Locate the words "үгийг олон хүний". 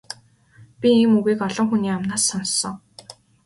1.17-1.93